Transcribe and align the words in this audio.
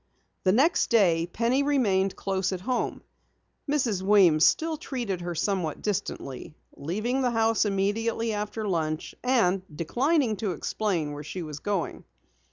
The 0.45 0.51
next 0.51 0.89
day 0.89 1.27
Penny 1.31 1.61
remained 1.61 2.15
close 2.15 2.51
at 2.51 2.61
home. 2.61 3.03
Mrs. 3.69 4.01
Weems 4.01 4.43
still 4.43 4.75
treated 4.75 5.21
her 5.21 5.35
somewhat 5.35 5.83
distantly, 5.83 6.55
leaving 6.75 7.21
the 7.21 7.29
house 7.29 7.65
immediately 7.65 8.33
after 8.33 8.67
lunch 8.67 9.13
and 9.23 9.61
declining 9.71 10.37
to 10.37 10.53
explain 10.53 11.11
where 11.11 11.23
she 11.23 11.43
was 11.43 11.59
going. 11.59 12.03